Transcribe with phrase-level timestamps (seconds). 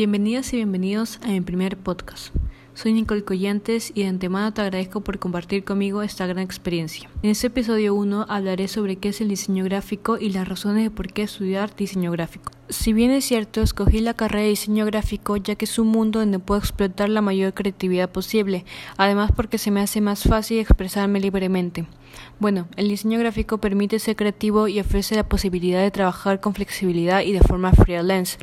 [0.00, 2.34] Bienvenidas y bienvenidos a mi primer podcast.
[2.72, 7.10] Soy Nicole Collantes y de antemano te agradezco por compartir conmigo esta gran experiencia.
[7.22, 10.90] En este episodio 1 hablaré sobre qué es el diseño gráfico y las razones de
[10.90, 12.50] por qué estudiar diseño gráfico.
[12.70, 16.20] Si bien es cierto, escogí la carrera de diseño gráfico ya que es un mundo
[16.20, 18.64] donde puedo explotar la mayor creatividad posible,
[18.96, 21.84] además porque se me hace más fácil expresarme libremente.
[22.38, 27.20] Bueno, el diseño gráfico permite ser creativo y ofrece la posibilidad de trabajar con flexibilidad
[27.20, 28.38] y de forma freelance.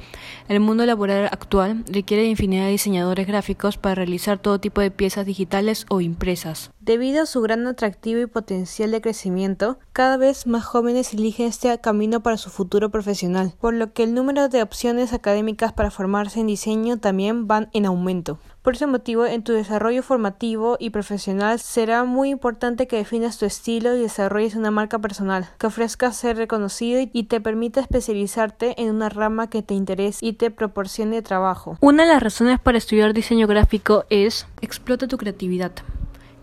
[0.48, 4.91] El mundo laboral actual requiere de infinidad de diseñadores gráficos para realizar todo tipo de
[4.91, 6.71] piezas digitales o impresas.
[6.80, 11.77] Debido a su gran atractivo y potencial de crecimiento, cada vez más jóvenes eligen este
[11.81, 16.40] camino para su futuro profesional, por lo que el número de opciones académicas para formarse
[16.40, 18.40] en diseño también van en aumento.
[18.68, 23.46] Por ese motivo, en tu desarrollo formativo y profesional será muy importante que definas tu
[23.46, 28.93] estilo y desarrolles una marca personal, que ofrezca ser reconocido y te permita especializarte en
[28.93, 31.77] una rama que te interese y te proporcione trabajo.
[31.79, 35.71] Una de las razones para estudiar diseño gráfico es explota tu creatividad.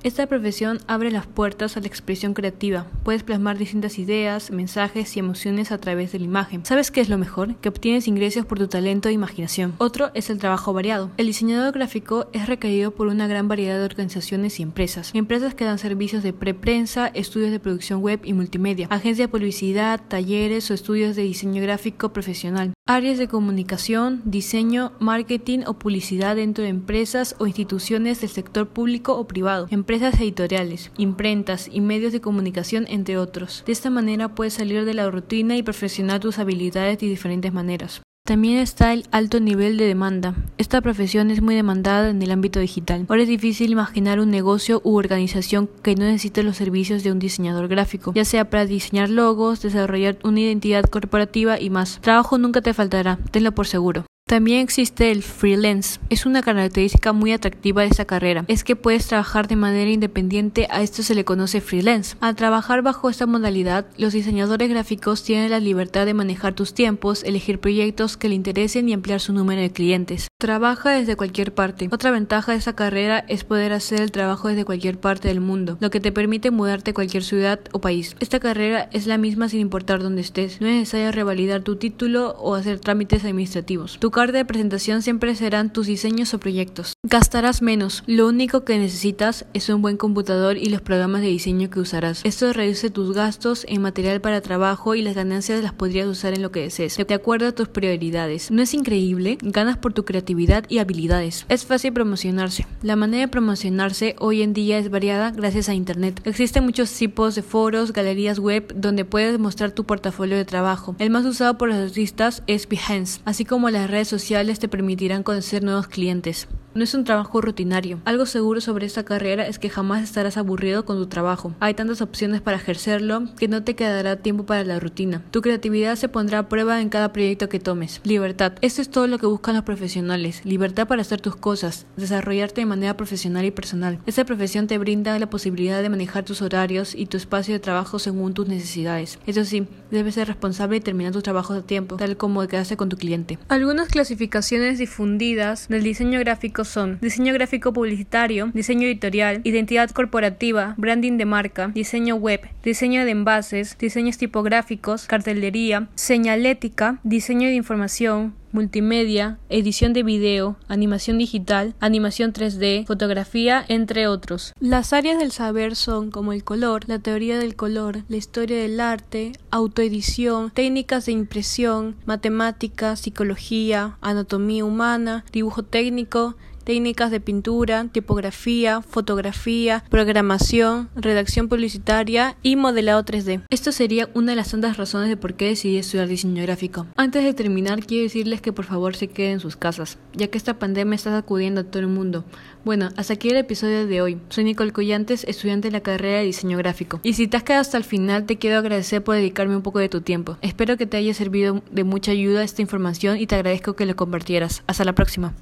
[0.04, 2.86] Esta profesión abre las puertas a la expresión creativa.
[3.04, 6.62] Puedes plasmar distintas ideas, mensajes y emociones a través de la imagen.
[6.66, 7.54] ¿Sabes qué es lo mejor?
[7.56, 9.72] Que obtienes ingresos por tu talento e imaginación.
[9.78, 11.10] Otro es el trabajo variado.
[11.16, 15.10] El diseñador gráfico es requerido por una gran variedad de organizaciones y empresas.
[15.14, 20.02] Empresas que dan servicios de preprensa, estudios de producción web y multimedia, agencias de publicidad,
[20.06, 22.74] talleres o estudios de diseño gráfico profesional.
[22.86, 29.16] Áreas de comunicación, diseño, marketing o publicidad dentro de empresas o instituciones del sector público
[29.16, 33.62] o privado empresas editoriales, imprentas y medios de comunicación, entre otros.
[33.64, 38.02] De esta manera puedes salir de la rutina y perfeccionar tus habilidades de diferentes maneras.
[38.26, 40.34] También está el alto nivel de demanda.
[40.56, 43.04] Esta profesión es muy demandada en el ámbito digital.
[43.10, 47.18] Ahora es difícil imaginar un negocio u organización que no necesite los servicios de un
[47.18, 52.00] diseñador gráfico, ya sea para diseñar logos, desarrollar una identidad corporativa y más.
[52.00, 54.06] Trabajo nunca te faltará, tenlo por seguro.
[54.34, 56.00] También existe el freelance.
[56.10, 58.44] Es una característica muy atractiva de esta carrera.
[58.48, 62.16] Es que puedes trabajar de manera independiente, a esto se le conoce freelance.
[62.18, 67.22] Al trabajar bajo esta modalidad, los diseñadores gráficos tienen la libertad de manejar tus tiempos,
[67.22, 70.26] elegir proyectos que le interesen y ampliar su número de clientes.
[70.38, 71.88] Trabaja desde cualquier parte.
[71.90, 75.78] Otra ventaja de esta carrera es poder hacer el trabajo desde cualquier parte del mundo,
[75.80, 78.16] lo que te permite mudarte a cualquier ciudad o país.
[78.20, 80.60] Esta carrera es la misma sin importar dónde estés.
[80.60, 85.72] No es necesario revalidar tu título o hacer trámites administrativos carta de presentación siempre serán
[85.72, 86.94] tus diseños o proyectos.
[87.02, 88.04] Gastarás menos.
[88.06, 92.20] Lo único que necesitas es un buen computador y los programas de diseño que usarás.
[92.24, 96.42] Esto reduce tus gastos en material para trabajo y las ganancias las podrías usar en
[96.42, 98.50] lo que desees, de acuerdo a tus prioridades.
[98.50, 99.36] ¿No es increíble?
[99.42, 100.23] Ganas por tu creatividad
[100.68, 101.46] y habilidades.
[101.48, 102.66] Es fácil promocionarse.
[102.82, 106.20] La manera de promocionarse hoy en día es variada gracias a Internet.
[106.24, 110.96] Existen muchos tipos de foros, galerías web donde puedes mostrar tu portafolio de trabajo.
[110.98, 115.22] El más usado por los artistas es Behance, así como las redes sociales te permitirán
[115.22, 116.48] conocer nuevos clientes.
[116.74, 118.00] No es un trabajo rutinario.
[118.04, 121.54] Algo seguro sobre esta carrera es que jamás estarás aburrido con tu trabajo.
[121.60, 125.22] Hay tantas opciones para ejercerlo que no te quedará tiempo para la rutina.
[125.30, 128.00] Tu creatividad se pondrá a prueba en cada proyecto que tomes.
[128.02, 128.54] Libertad.
[128.60, 130.40] Esto es todo lo que buscan los profesionales.
[130.44, 134.00] Libertad para hacer tus cosas, desarrollarte de manera profesional y personal.
[134.04, 138.00] Esta profesión te brinda la posibilidad de manejar tus horarios y tu espacio de trabajo
[138.00, 139.20] según tus necesidades.
[139.28, 142.88] Eso sí, debes ser responsable y terminar tus trabajos a tiempo, tal como quedaste con
[142.88, 143.38] tu cliente.
[143.46, 151.16] Algunas clasificaciones difundidas del diseño gráfico son diseño gráfico publicitario, diseño editorial, identidad corporativa, branding
[151.16, 159.38] de marca, diseño web, diseño de envases, diseños tipográficos, cartelería, señalética, diseño de información, multimedia,
[159.48, 164.54] edición de video, animación digital, animación 3D, fotografía, entre otros.
[164.60, 168.80] Las áreas del saber son como el color, la teoría del color, la historia del
[168.80, 178.82] arte, autoedición, técnicas de impresión, matemáticas, psicología, anatomía humana, dibujo técnico, técnicas de pintura, tipografía,
[178.82, 183.42] fotografía, programación, redacción publicitaria y modelado 3D.
[183.50, 186.86] Esto sería una de las tantas razones de por qué decidí estudiar diseño gráfico.
[186.96, 190.38] Antes de terminar, quiero decirles que por favor se queden en sus casas, ya que
[190.38, 192.24] esta pandemia está sacudiendo a todo el mundo.
[192.64, 194.18] Bueno, hasta aquí el episodio de hoy.
[194.30, 197.00] Soy Nicole Collantes, estudiante de la carrera de diseño gráfico.
[197.02, 199.78] Y si te has quedado hasta el final, te quiero agradecer por dedicarme un poco
[199.78, 200.38] de tu tiempo.
[200.40, 203.96] Espero que te haya servido de mucha ayuda esta información y te agradezco que lo
[203.96, 204.62] compartieras.
[204.66, 205.34] Hasta la próxima.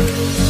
[0.00, 0.49] Thank you.